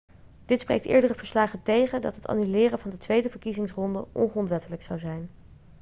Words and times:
dit 0.45 0.61
spreekt 0.61 0.85
eerdere 0.85 1.13
verslagen 1.15 1.61
tegen 1.61 2.01
dat 2.01 2.15
het 2.15 2.27
annuleren 2.27 2.79
van 2.79 2.91
de 2.91 2.97
tweede 2.97 3.29
verkiezingsronde 3.29 4.07
ongrondwettelijk 4.11 4.81
zou 4.81 4.99
zijn 4.99 5.29